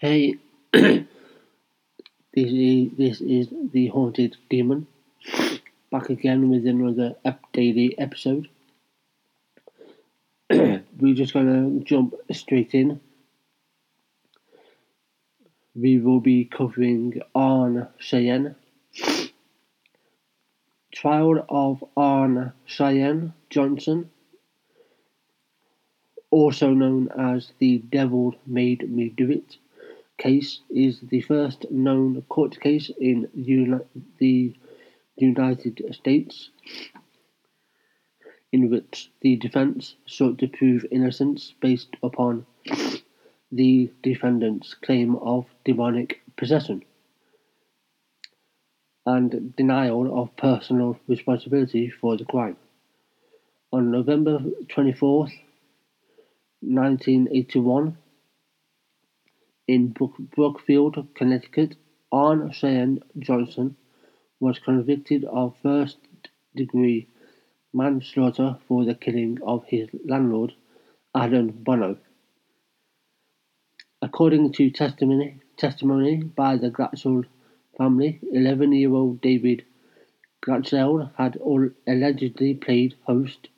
[0.00, 0.36] Hey,
[0.72, 1.02] this
[2.32, 4.86] is this is the haunted demon
[5.90, 8.48] back again with another up daily episode.
[10.50, 13.00] We're just gonna jump straight in.
[15.74, 18.54] We will be covering Arne Cheyenne.
[20.94, 24.10] Trial of Arne Cheyenne Johnson,
[26.30, 29.56] also known as the Devil Made Me Do It
[30.18, 33.86] case is the first known court case in uni-
[34.18, 34.54] the
[35.16, 36.50] United States
[38.52, 42.46] in which the defense sought to prove innocence based upon
[43.52, 46.82] the defendant's claim of demonic possession
[49.06, 52.56] and denial of personal responsibility for the crime.
[53.72, 55.32] On November 24th,
[56.60, 57.96] 1981,
[59.68, 59.94] in
[60.34, 61.76] Brookfield, Connecticut,
[62.10, 63.76] Arne Cheyenne Johnson
[64.40, 65.98] was convicted of first
[66.56, 67.06] degree
[67.74, 70.54] manslaughter for the killing of his landlord,
[71.14, 71.98] Alan Bono.
[74.00, 77.26] According to testimony, testimony by the Glatzel
[77.76, 79.66] family, 11 year old David
[80.40, 81.38] Glatzel had
[81.86, 83.48] allegedly played host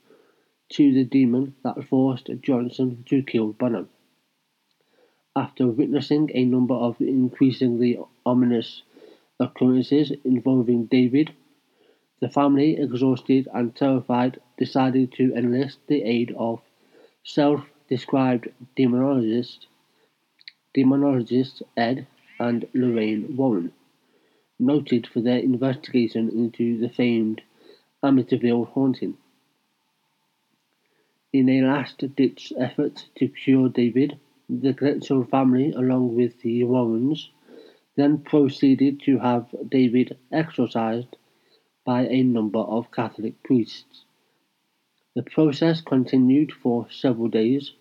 [0.73, 3.87] to the demon that forced Johnson to kill Bono.
[5.41, 8.83] After witnessing a number of increasingly ominous
[9.39, 11.33] occurrences involving David,
[12.21, 16.61] the family, exhausted and terrified, decided to enlist the aid of
[17.25, 19.65] self-described demonologists,
[20.77, 22.07] demonologists Ed
[22.39, 23.73] and Lorraine Warren,
[24.59, 27.41] noted for their investigation into the famed
[28.03, 29.17] Amityville haunting.
[31.33, 34.19] In a last-ditch effort to cure David,
[34.59, 37.31] the Glatzel family, along with the Warrens,
[37.95, 41.17] then proceeded to have David exorcised
[41.85, 44.05] by a number of Catholic priests.
[45.15, 47.73] The process continued for several days,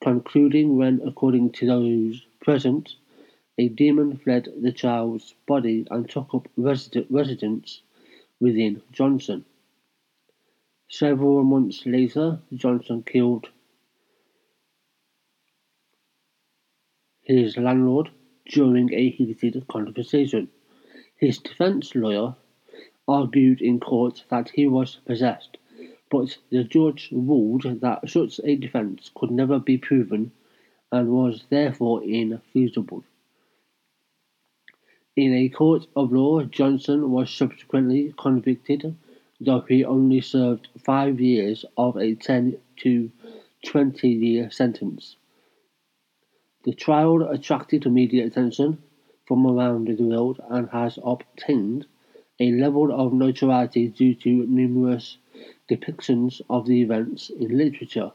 [0.00, 2.94] concluding when, according to those present,
[3.58, 7.80] a demon fled the child's body and took up residence
[8.40, 9.44] within Johnson.
[10.88, 13.48] Several months later, Johnson killed
[17.24, 18.10] his landlord
[18.46, 20.48] during a heated conversation.
[21.16, 22.36] His defense lawyer
[23.08, 25.56] argued in court that he was possessed,
[26.10, 30.32] but the judge ruled that such a defense could never be proven
[30.92, 33.02] and was therefore infeasible.
[35.16, 38.94] In a court of law, Johnson was subsequently convicted,
[39.40, 43.10] though he only served five years of a 10 to
[43.64, 45.16] 20 year sentence.
[46.64, 48.78] The trial attracted media attention
[49.26, 51.84] from around the world and has obtained
[52.40, 55.18] a level of notoriety due to numerous
[55.68, 58.12] depictions of the events in literature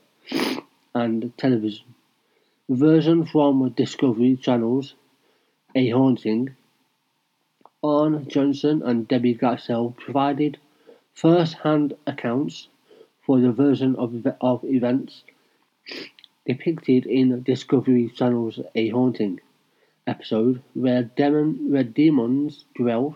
[0.96, 1.94] and television.
[2.68, 4.96] Version from Discovery Channel's
[5.76, 6.56] A Haunting,
[7.84, 10.58] Arne Johnson and Debbie Glatzel provided
[11.14, 12.68] first-hand accounts
[13.22, 15.24] for the version of, of events
[16.50, 19.40] depicted in Discovery Channel's A Haunting
[20.08, 23.16] episode where, demon, where demons dwell.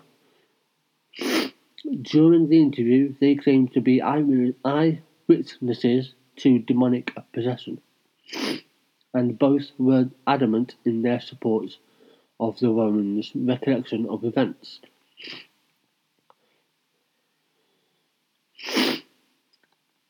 [2.12, 7.80] During the interview, they claimed to be eyewitnesses to demonic possession,
[9.12, 11.76] and both were adamant in their support
[12.38, 14.78] of the Warrens' recollection of events.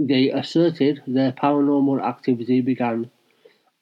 [0.01, 3.11] They asserted their paranormal activity began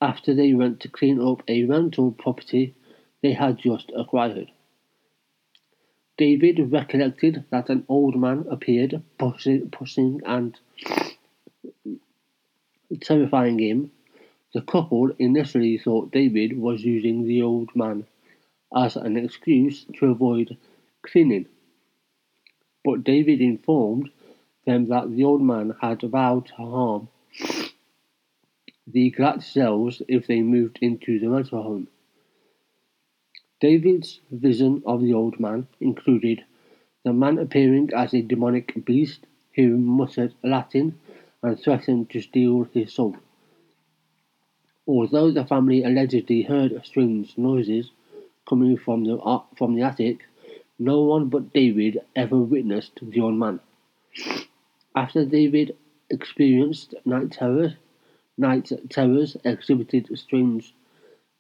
[0.01, 2.75] after they went to clean up a rental property
[3.23, 4.51] they had just acquired.
[6.19, 10.59] David recollected that an old man appeared, pushing, pushing and
[13.01, 13.91] terrifying him.
[14.53, 18.07] The couple initially thought David was using the old man
[18.77, 20.59] as an excuse to avoid
[21.01, 21.47] cleaning,
[22.85, 24.11] but David informed
[24.65, 27.09] them that the old man had vowed to harm
[28.87, 31.89] the Glatzels if they moved into the rental home.
[33.61, 36.45] David's vision of the old man included
[37.05, 39.21] the man appearing as a demonic beast
[39.55, 40.99] who muttered Latin
[41.43, 43.17] and threatened to steal his soul.
[44.87, 47.91] Although the family allegedly heard strange noises
[48.49, 50.25] coming from the, uh, from the attic,
[50.79, 53.61] no one but David ever witnessed the old man.
[54.95, 55.75] After David
[56.11, 57.73] experienced night terrors,
[58.37, 60.75] night terrors exhibited strange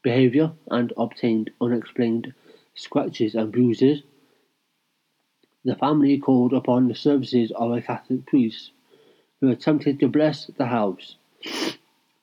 [0.02, 2.32] behavior and obtained unexplained
[2.74, 4.02] scratches and bruises.
[5.64, 8.70] The family called upon the services of a Catholic priest
[9.40, 11.16] who attempted to bless the house.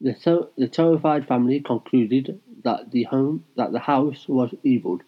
[0.01, 4.99] The, ter- the terrified family concluded that the home that the house was evil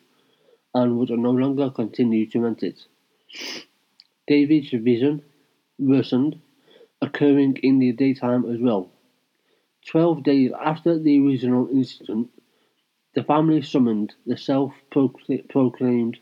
[0.75, 2.85] and would no longer continue to rent it.
[4.27, 5.23] David's vision
[5.81, 6.39] worsened,
[7.01, 8.89] occurring in the daytime as well.
[9.86, 12.30] Twelve days after the original incident,
[13.16, 16.19] the family summoned the self-proclaimed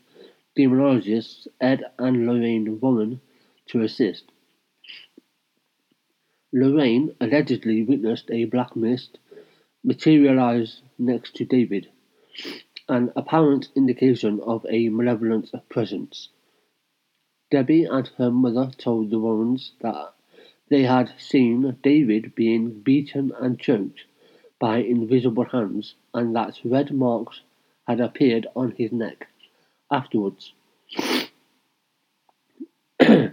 [0.58, 3.20] demonologists Ed and Lorraine Warren
[3.66, 4.24] to assist.
[6.52, 9.18] Lorraine allegedly witnessed a black mist
[9.84, 11.88] materialize next to David,
[12.88, 16.30] an apparent indication of a malevolent presence.
[17.50, 20.14] Debbie and her mother told the Warrens that
[20.68, 24.04] they had seen David being beaten and choked
[24.60, 27.40] by invisible hands and that red marks
[27.88, 29.26] had appeared on his neck
[29.90, 30.52] afterwards.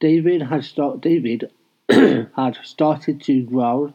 [0.00, 1.50] David had start, David
[1.90, 3.92] had started to growl,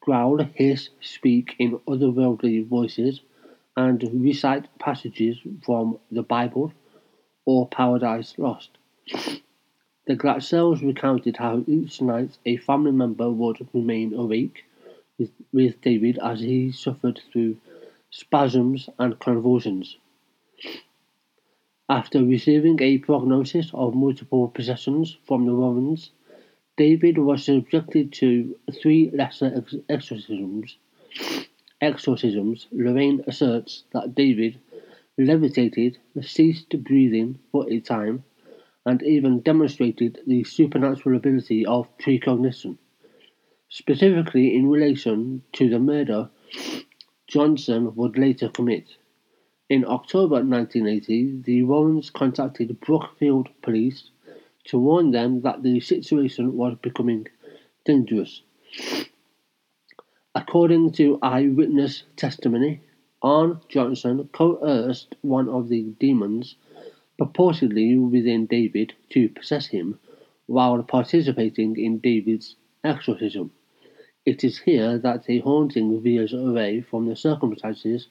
[0.00, 3.20] growl, hiss, speak in otherworldly voices,
[3.76, 6.72] and recite passages from the Bible
[7.46, 8.76] or Paradise Lost.
[10.06, 14.64] The Glatzels recounted how each night a family member would remain awake
[15.18, 17.56] with, with David as he suffered through
[18.10, 19.96] spasms and convulsions.
[21.88, 26.10] After receiving a prognosis of multiple possessions from the Warrens,
[26.76, 30.76] David was subjected to three lesser ex- exorcisms.
[31.80, 32.66] Exorcisms.
[32.72, 34.58] Lorraine asserts that David
[35.18, 38.24] levitated, ceased breathing for a time,
[38.84, 42.78] and even demonstrated the supernatural ability of precognition.
[43.68, 46.30] Specifically in relation to the murder
[47.26, 48.96] Johnson would later commit.
[49.68, 54.10] In October 1980, the Warrens contacted Brookfield police
[54.66, 57.26] to warn them that the situation was becoming
[57.84, 58.42] dangerous.
[60.36, 62.80] According to eyewitness testimony,
[63.26, 66.54] Arne Johnson coerced one of the demons,
[67.20, 69.98] purportedly within David, to possess him
[70.46, 73.50] while participating in David's exorcism.
[74.24, 78.06] It is here that the haunting veers away from the circumstances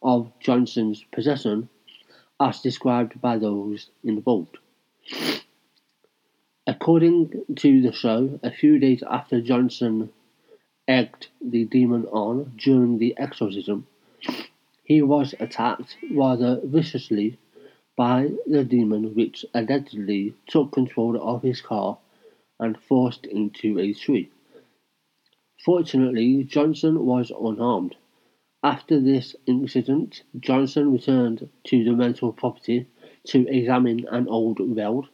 [0.00, 1.68] of Johnson's possession
[2.38, 4.58] as described by those involved.
[6.68, 10.10] According to the show, a few days after Johnson
[10.86, 13.88] egged the demon on during the exorcism,
[14.82, 17.38] he was attacked rather viciously
[17.96, 21.98] by the demon, which allegedly took control of his car
[22.58, 24.28] and forced into a tree.
[25.64, 27.94] Fortunately, Johnson was unharmed.
[28.64, 32.86] After this incident, Johnson returned to the rental property
[33.24, 35.08] to examine an old well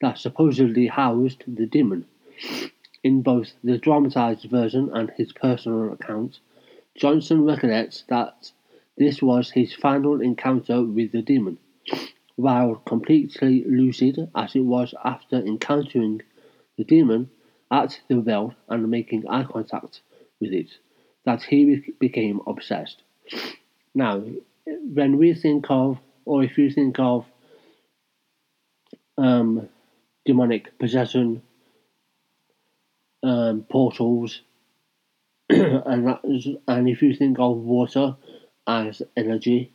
[0.00, 2.06] that supposedly housed the demon.
[3.04, 6.40] In both the dramatized version and his personal account,
[6.96, 8.52] Johnson recollects that
[8.96, 11.58] this was his final encounter with the demon,
[12.36, 16.22] while completely lucid as it was after encountering
[16.76, 17.30] the demon
[17.70, 20.00] at the well and making eye contact
[20.40, 20.70] with it,
[21.24, 23.02] that he became obsessed.
[23.94, 24.22] Now,
[24.66, 27.26] when we think of, or if you think of
[29.18, 29.68] um,
[30.24, 31.42] demonic possession,
[33.22, 34.40] um, portals,
[35.48, 38.16] and that is, and if you think of water
[38.66, 39.72] as energy.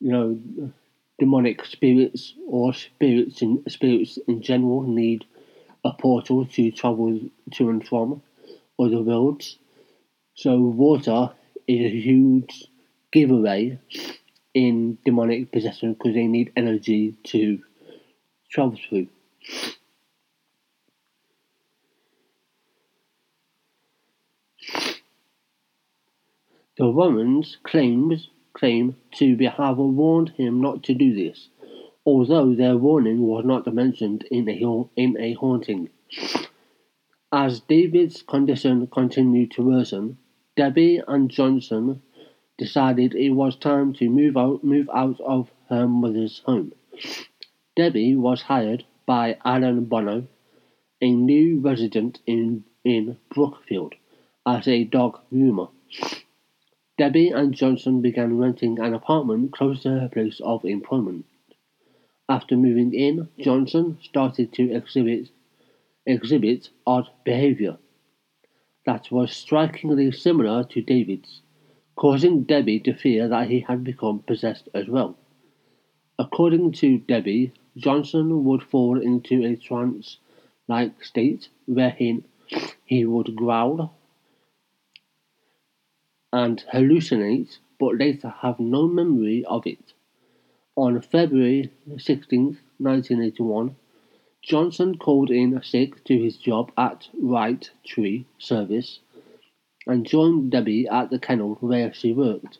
[0.00, 0.72] You know,
[1.18, 5.26] demonic spirits or spirits in spirits in general need
[5.84, 7.20] a portal to travel
[7.52, 8.22] to and from
[8.78, 9.58] other worlds.
[10.34, 11.30] So water
[11.66, 12.64] is a huge
[13.12, 13.78] giveaway
[14.54, 17.60] in demonic possession because they need energy to
[18.50, 19.08] travel through.
[26.90, 31.48] Warrens claims, claim to be have warned him not to do this,
[32.04, 35.90] although their warning was not mentioned in a, in a haunting.
[37.32, 40.18] As David's condition continued to worsen,
[40.56, 42.02] Debbie and Johnson
[42.58, 46.72] decided it was time to move out, move out of her mother's home.
[47.76, 50.26] Debbie was hired by Alan Bono,
[51.00, 53.94] a new resident in, in Brookfield,
[54.44, 55.70] as a dog groomer.
[57.00, 61.24] Debbie and Johnson began renting an apartment close to her place of employment.
[62.28, 65.30] After moving in, Johnson started to exhibit
[66.04, 67.78] exhibit odd behavior.
[68.84, 71.40] that was strikingly similar to David's,
[71.96, 75.16] causing Debbie to fear that he had become possessed as well.
[76.18, 80.18] According to Debbie, Johnson would fall into a trance
[80.68, 82.24] like state wherein
[82.84, 83.94] he would growl
[86.32, 89.94] and hallucinate but later have no memory of it.
[90.76, 93.74] On February 16, 1981,
[94.42, 99.00] Johnson called in sick to his job at Wright Tree Service
[99.86, 102.58] and joined Debbie at the kennel where she worked,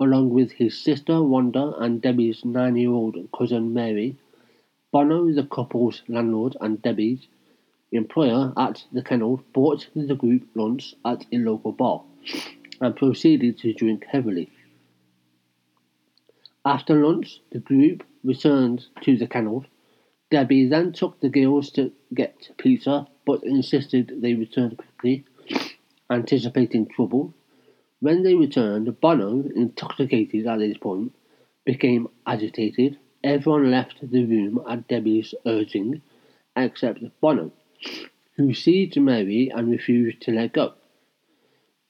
[0.00, 4.16] along with his sister Wanda and Debbie's nine year old cousin Mary.
[4.92, 7.26] Bono, the couple's landlord, and Debbie's
[7.90, 12.02] employer at the kennel bought the group lunch at a local bar
[12.80, 14.50] and proceeded to drink heavily.
[16.64, 19.66] After lunch, the group returned to the kennel.
[20.30, 25.24] Debbie then took the girls to get pizza, but insisted they return quickly,
[26.10, 27.34] anticipating trouble.
[28.00, 31.14] When they returned, Bono, intoxicated at this point,
[31.64, 32.98] became agitated.
[33.22, 36.02] Everyone left the room at Debbie's urging,
[36.56, 37.52] except Bono,
[38.36, 40.74] who seized Mary and refused to let go.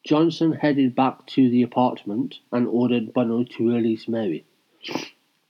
[0.04, 4.44] Johnson headed back to the apartment and ordered Bono to release Mary.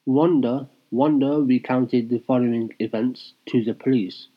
[0.06, 4.28] Wanda, Wanda recounted the following events to the police.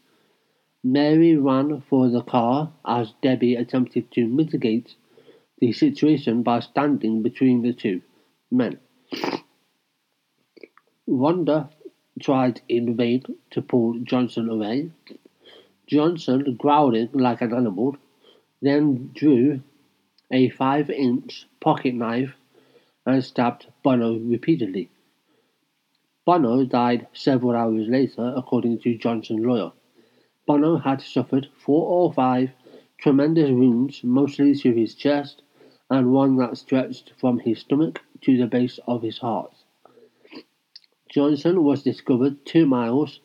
[0.83, 4.95] Mary ran for the car as Debbie attempted to mitigate
[5.59, 8.01] the situation by standing between the two
[8.49, 8.79] men.
[11.05, 11.69] Wanda
[12.19, 14.89] tried in vain to pull Johnson away.
[15.85, 17.95] Johnson, growling like an animal,
[18.61, 19.61] then drew
[20.31, 22.33] a five inch pocket knife
[23.05, 24.89] and stabbed Bono repeatedly.
[26.25, 29.71] Bono died several hours later, according to Johnson lawyer.
[30.45, 32.51] Bono had suffered four or five
[32.97, 35.41] tremendous wounds, mostly to his chest,
[35.89, 39.53] and one that stretched from his stomach to the base of his heart.
[41.09, 43.21] Johnson was discovered two miles,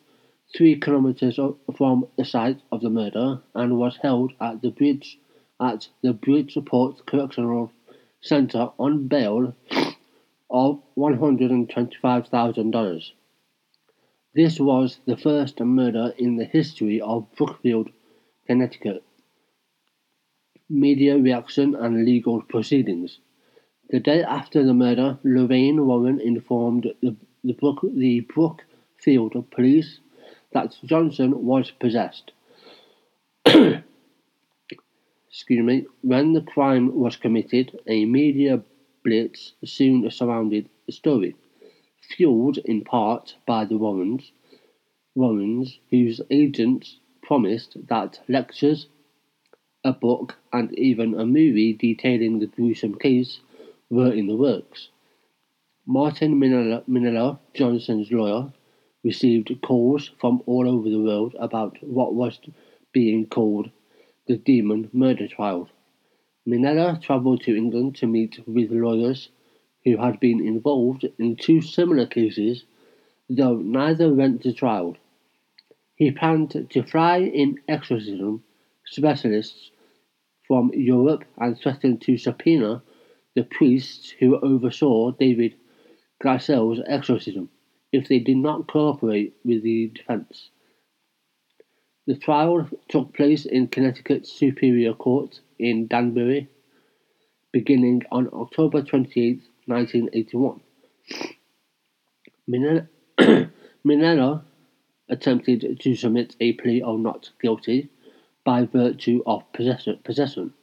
[0.55, 1.37] three kilometers
[1.75, 5.19] from the site of the murder, and was held at the bridge
[5.63, 7.71] at the Bridgeport Correctional
[8.21, 9.55] Center on bail
[10.49, 13.11] of $125,000.
[14.35, 17.91] This was the first murder in the history of Brookfield,
[18.47, 19.03] Connecticut.
[20.69, 23.19] Media reaction and legal proceedings.
[23.89, 29.99] The day after the murder, Lorraine Warren informed the, the, Brook, the Brookfield police
[30.51, 32.31] that Johnson was possessed.
[35.33, 35.87] Excuse me.
[36.01, 38.61] When the crime was committed, a media
[39.03, 41.33] blitz soon surrounded the story,
[42.15, 44.31] fueled in part by the Warrens,
[45.15, 48.85] Warrens, whose agents promised that lectures,
[49.83, 53.39] a book, and even a movie detailing the gruesome case
[53.89, 54.89] were in the works.
[55.87, 58.53] Martin Minella, Johnson's lawyer,
[59.03, 62.39] received calls from all over the world about what was
[62.91, 63.71] being called
[64.25, 65.69] the Demon murder trial.
[66.47, 69.29] Minella travelled to England to meet with lawyers
[69.83, 72.63] who had been involved in two similar cases,
[73.29, 74.95] though neither went to trial.
[75.95, 78.43] He planned to fly in exorcism
[78.85, 79.71] specialists
[80.47, 82.83] from Europe and threatened to subpoena
[83.35, 85.55] the priests who oversaw David
[86.21, 87.49] Glatzel's exorcism
[87.91, 90.49] if they did not cooperate with the defense.
[92.05, 96.49] The trial took place in Connecticut Superior Court in Danbury,
[97.53, 100.59] beginning on October 28, 1981.
[103.85, 104.43] Minella
[105.09, 107.87] attempted to submit a plea of not guilty
[108.43, 110.53] by virtue of possession,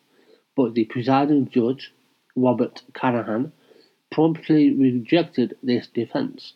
[0.54, 1.94] but the presiding judge,
[2.36, 3.52] Robert Callahan,
[4.10, 6.52] promptly rejected this defense.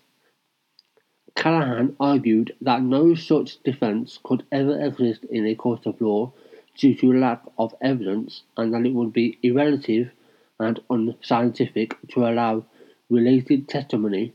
[1.36, 6.32] Callahan argued that no such defense could ever exist in a court of law
[6.76, 10.12] due to lack of evidence and that it would be irrelative
[10.60, 12.64] and unscientific to allow
[13.10, 14.32] related testimony.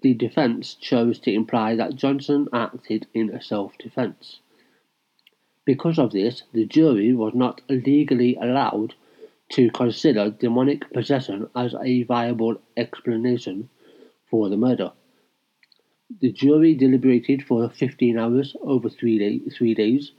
[0.00, 4.38] The defense chose to imply that Johnson acted in self defense.
[5.64, 8.94] Because of this, the jury was not legally allowed
[9.50, 13.68] to consider demonic possession as a viable explanation
[14.30, 14.92] for the murder.
[16.10, 20.12] The jury deliberated for 15 hours over three, day, three days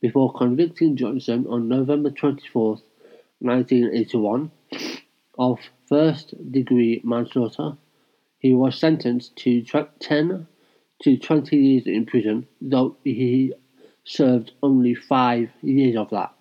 [0.00, 2.78] before convicting Johnson on November 24,
[3.40, 4.50] 1981,
[5.38, 7.76] of first degree manslaughter.
[8.38, 10.46] He was sentenced to 10
[11.02, 13.52] to 20 years in prison, though he
[14.04, 16.34] served only five years of that.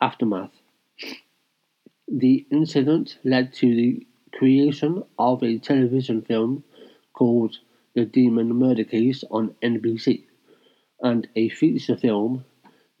[0.00, 0.52] aftermath.
[2.08, 6.64] The incident led to the creation of a television film
[7.12, 7.58] called
[7.94, 10.24] The Demon Murder Case on NBC
[11.00, 12.44] and a feature film,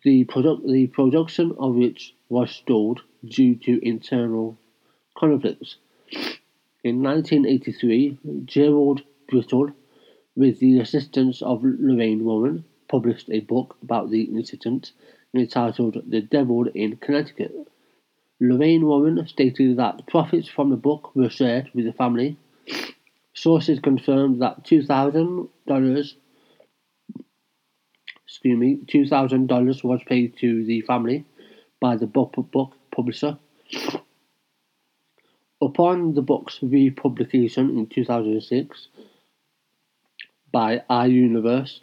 [0.02, 4.58] the, produ- the production of which was stalled due to internal
[5.16, 5.76] conflicts.
[6.84, 9.70] In 1983, Gerald Brittle,
[10.34, 14.92] with the assistance of Lorraine Warren, published a book about the incident
[15.34, 17.54] entitled The Devil in Connecticut.
[18.40, 22.36] Lorraine Warren stated that profits from the book were shared with the family.
[23.42, 26.14] Sources confirmed that $2,000
[28.24, 31.24] excuse me, $2,000 was paid to the family
[31.80, 33.36] by the book, book publisher.
[35.60, 38.86] Upon the book's republication in 2006
[40.52, 41.80] by iUniverse,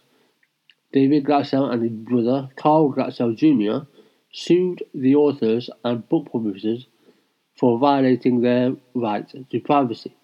[0.94, 3.86] David Glatzel and his brother Carl Glatzel Jr.
[4.32, 6.86] sued the authors and book publishers
[7.54, 10.16] for violating their right to privacy,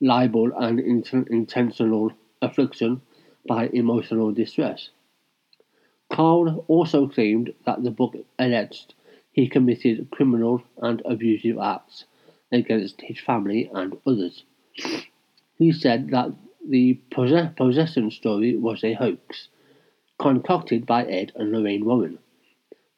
[0.00, 2.12] libel, and intentional
[2.42, 3.00] affliction
[3.46, 4.90] by emotional distress.
[6.10, 8.94] Carl also claimed that the book alleged
[9.32, 12.04] he committed criminal and abusive acts
[12.50, 14.44] against his family and others.
[15.58, 16.32] He said that
[16.66, 19.48] the possession story was a hoax,
[20.18, 22.18] concocted by Ed and Lorraine Warren,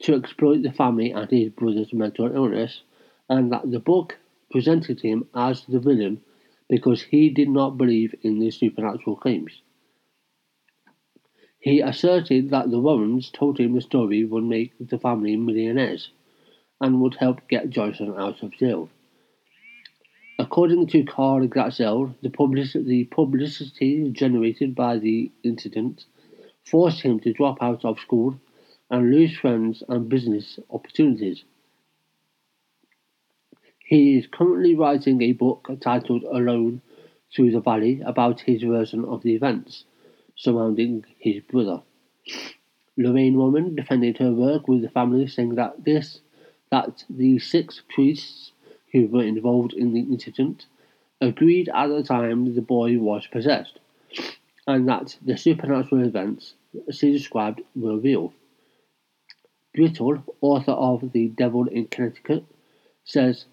[0.03, 2.83] to exploit the family and his brother's mental illness,
[3.29, 4.19] and that the book
[4.51, 6.21] presented him as the villain
[6.69, 9.63] because he did not believe in the supernatural claims.
[11.61, 16.11] He asserted that the Warrens told him the story would make the family millionaires
[16.81, 18.89] and would help get Johnson out of jail.
[20.39, 26.05] According to Carl Glatzel, the, public- the publicity generated by the incident
[26.65, 28.39] forced him to drop out of school
[28.91, 31.43] and lose friends and business opportunities.
[33.89, 36.83] He is currently writing a book titled Alone
[37.35, 39.87] Through the Valley about his version of the events
[40.37, 41.81] surrounding his brother.
[42.99, 46.21] Lorraine Warren defended her work with the family, saying that this
[46.71, 48.53] that the six priests
[48.93, 50.67] who were involved in the incident
[51.23, 53.81] agreed at the time the boy was possessed,
[54.67, 56.53] and that the supernatural events
[56.91, 58.35] she described were real.
[59.73, 62.45] Brittle, author of The Devil in Connecticut,
[63.03, 63.47] says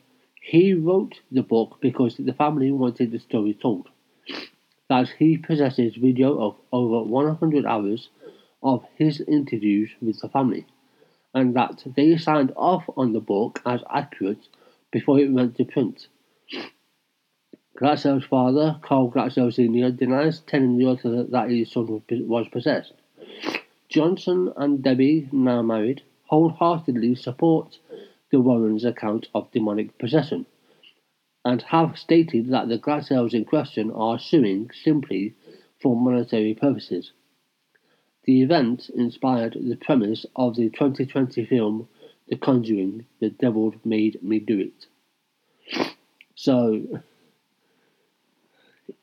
[0.45, 3.89] he wrote the book because the family wanted the story told
[4.87, 8.09] that he possesses video of over 100 hours
[8.61, 10.67] of his interviews with the family,
[11.33, 14.47] and that they signed off on the book as accurate
[14.91, 16.07] before it went to print.
[17.79, 22.93] Glatzel's father, Carl Glatzel Sr., denies telling the author that his son was possessed.
[23.89, 27.79] Johnson and Debbie, now married, wholeheartedly support
[28.31, 30.45] the Warrens' account of demonic possession
[31.45, 35.35] and have stated that the Glatzels in question are suing simply
[35.79, 37.11] for monetary purposes.
[38.23, 41.87] The event inspired the premise of the 2020 film
[42.27, 44.87] The Conjuring The Devil Made Me Do It.
[46.33, 47.01] So,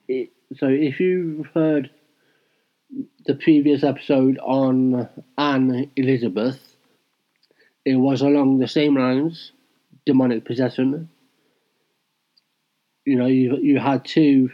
[0.08, 1.90] it, so if you've heard
[3.24, 5.08] the previous episode on
[5.38, 6.71] Anne Elizabeth,
[7.84, 9.52] it was along the same lines
[10.06, 11.08] demonic possession
[13.04, 14.50] you know, you you had two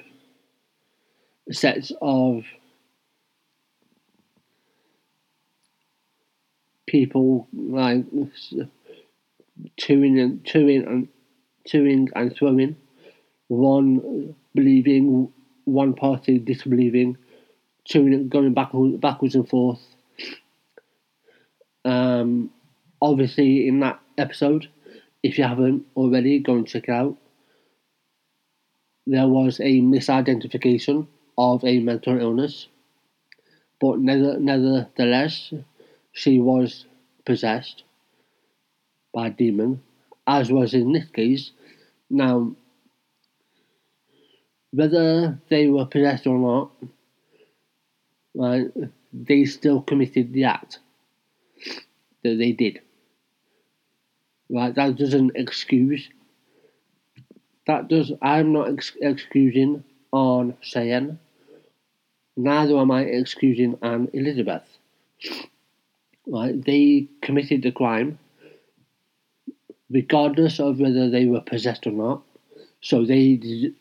[1.50, 2.44] sets of
[6.86, 8.04] people like
[9.78, 11.08] toing and toing and
[11.66, 12.76] toing and throwing,
[13.48, 15.30] one believing,
[15.64, 17.18] one party disbelieving,
[17.88, 19.80] toing going back backwards and forth.
[21.84, 22.50] Um,
[23.00, 24.68] obviously, in that episode,
[25.22, 27.16] if you haven't already, go and check it out
[29.08, 31.06] there was a misidentification
[31.38, 32.68] of a mental illness,
[33.80, 35.54] but nevertheless,
[36.12, 36.84] she was
[37.24, 37.84] possessed
[39.14, 39.82] by a demon,
[40.26, 41.52] as was in this case.
[42.10, 42.54] Now,
[44.72, 46.70] whether they were possessed or not,
[48.34, 48.66] right,
[49.14, 50.80] they still committed the act
[52.22, 52.82] that they did.
[54.50, 56.08] Right, that doesn't excuse
[57.68, 58.12] that does.
[58.22, 61.18] I'm not ex- excusing Arne Cheyenne.
[62.36, 64.64] Neither am I excusing Anne Elizabeth.
[66.26, 66.64] Right?
[66.64, 68.18] They committed the crime,
[69.90, 72.22] regardless of whether they were possessed or not.
[72.80, 73.38] So they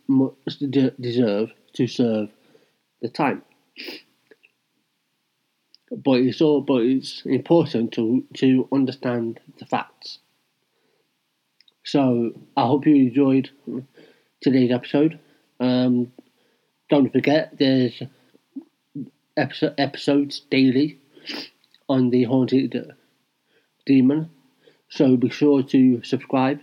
[0.08, 2.30] must de- deserve to serve
[3.02, 3.44] the time.
[5.92, 10.20] but it's all but it's important to to understand the facts.
[11.88, 13.50] So I hope you enjoyed
[14.42, 15.20] today's episode.
[15.62, 16.12] Um,
[16.90, 18.04] don't forget, there's
[19.38, 21.00] episode, episodes daily
[21.88, 22.94] on the Haunted
[23.86, 24.30] Demon.
[24.90, 26.60] So be sure to subscribe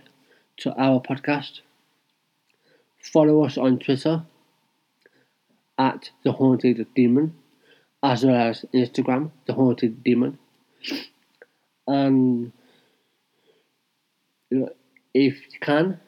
[0.57, 1.61] to our podcast.
[3.01, 4.25] Follow us on Twitter
[5.79, 7.33] at The Haunted Demon,
[8.03, 10.37] as well as Instagram, The Haunted Demon.
[11.87, 12.51] And
[15.15, 15.99] if you can,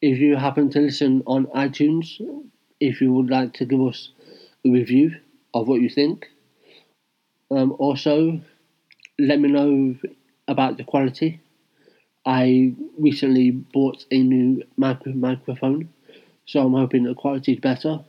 [0.00, 2.18] if you happen to listen on iTunes,
[2.80, 4.08] if you would like to give us
[4.64, 5.16] a review
[5.52, 6.26] of what you think.
[7.50, 8.40] Um, also,
[9.18, 9.94] let me know
[10.48, 11.40] about the quality.
[12.24, 15.90] I recently bought a new micro- microphone,
[16.46, 18.00] so I'm hoping the quality is better.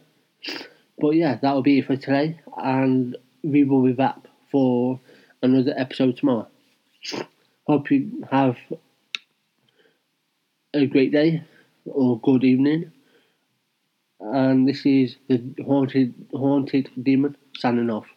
[0.98, 4.16] But yeah, that will be it for today, and we will be back
[4.50, 5.02] for
[5.44, 6.48] another episode tomorrow.
[7.68, 8.58] Hope you have
[10.74, 11.44] a great day
[11.86, 12.92] or good evening.
[14.22, 18.08] And this is the haunted haunted demon signing off.